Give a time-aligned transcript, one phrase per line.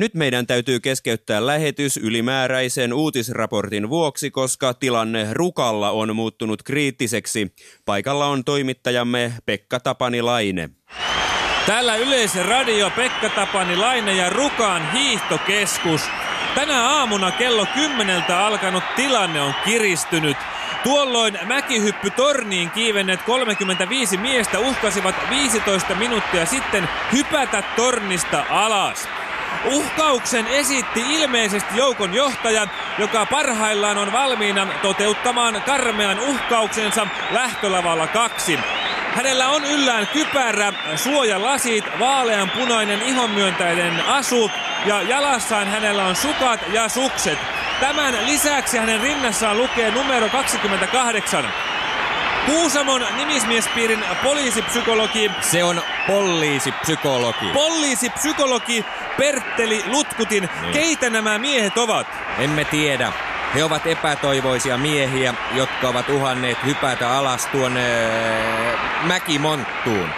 [0.00, 7.54] Nyt meidän täytyy keskeyttää lähetys ylimääräisen uutisraportin vuoksi, koska tilanne Rukalla on muuttunut kriittiseksi.
[7.84, 10.70] Paikalla on toimittajamme Pekka Tapanilaine.
[11.66, 16.00] Täällä Yleisradio Pekka Tapanilaine ja Rukan hiihtokeskus.
[16.54, 20.36] Tänä aamuna kello kymmeneltä alkanut tilanne on kiristynyt.
[20.82, 29.19] Tuolloin mäkihyppy torniin kiivenneet 35 miestä uhkasivat 15 minuuttia sitten hypätä tornista alas.
[29.64, 32.66] Uhkauksen esitti ilmeisesti joukon johtaja,
[32.98, 38.58] joka parhaillaan on valmiina toteuttamaan karmean uhkauksensa lähtölavalla kaksi.
[39.14, 44.50] Hänellä on yllään kypärä, suojalasit, vaaleanpunainen ihonmyöntäinen asu
[44.86, 47.38] ja jalassaan hänellä on sukat ja sukset.
[47.80, 51.69] Tämän lisäksi hänen rinnassaan lukee numero 28.
[52.46, 55.30] Kuusamon nimismiespiirin poliisipsykologi.
[55.40, 57.46] Se on poliisipsykologi.
[57.52, 58.84] Poliisipsykologi
[59.16, 60.48] Pertteli Lutkutin.
[60.60, 60.72] Niin.
[60.72, 62.06] Keitä nämä miehet ovat?
[62.38, 63.12] Emme tiedä.
[63.54, 70.10] He ovat epätoivoisia miehiä, jotka ovat uhanneet hypätä alas tuon äh, mäkimonttuun.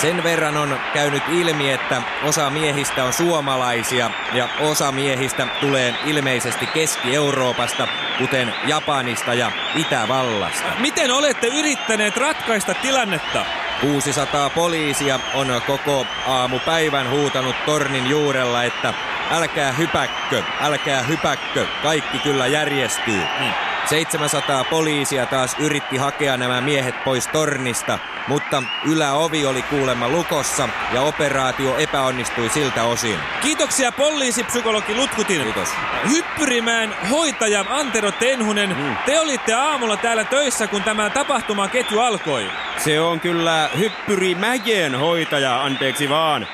[0.00, 6.66] Sen verran on käynyt ilmi, että osa miehistä on suomalaisia ja osa miehistä tulee ilmeisesti
[6.66, 7.88] Keski-Euroopasta,
[8.18, 10.68] kuten Japanista ja Itävallasta.
[10.78, 13.44] Miten olette yrittäneet ratkaista tilannetta?
[13.80, 18.94] 600 poliisia on koko aamupäivän huutanut tornin juurella, että
[19.30, 23.22] älkää hypäkkö, älkää hypäkkö, kaikki kyllä järjestyy.
[23.38, 23.67] Hmm.
[23.86, 27.98] 700 poliisia taas yritti hakea nämä miehet pois tornista,
[28.28, 33.18] mutta yläovi oli kuulemma lukossa ja operaatio epäonnistui siltä osin.
[33.42, 35.42] Kiitoksia poliisipsykologi Lutkutin.
[35.42, 35.68] Kiitos.
[36.10, 38.96] Hyppyrimään hoitaja Antero Tenhunen, mm.
[39.06, 42.50] te olitte aamulla täällä töissä, kun tämä tapahtumaketju alkoi.
[42.78, 46.46] Se on kyllä Hyppyrimäjen hoitaja, anteeksi vaan.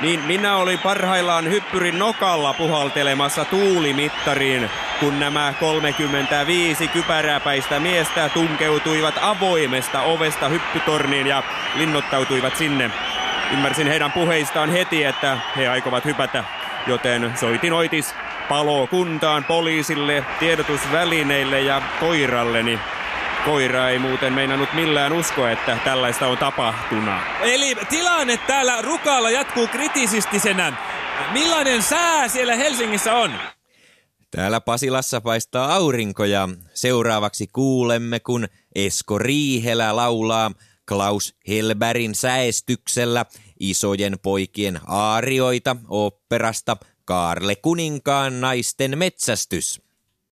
[0.00, 10.02] Niin minä olin parhaillaan hyppyrin nokalla puhaltelemassa tuulimittariin, kun nämä 35 kypäräpäistä miestä tunkeutuivat avoimesta
[10.02, 11.42] ovesta hyppytorniin ja
[11.74, 12.90] linnoittautuivat sinne.
[13.52, 16.44] Ymmärsin heidän puheistaan heti, että he aikovat hypätä,
[16.86, 18.14] joten soitin oitis
[18.48, 22.78] palokuntaan, poliisille, tiedotusvälineille ja koiralleni.
[23.46, 27.14] Koira ei muuten meinannut millään uskoa, että tällaista on tapahtunut.
[27.42, 30.76] Eli tilanne täällä Rukalla jatkuu kritisistisenä.
[31.32, 33.32] Millainen sää siellä Helsingissä on?
[34.30, 40.50] Täällä Pasilassa paistaa aurinko ja seuraavaksi kuulemme, kun Esko Riihelä laulaa
[40.88, 43.26] Klaus Helberin säestyksellä
[43.60, 49.85] isojen poikien aarioita operasta Kaarle Kuninkaan naisten metsästys.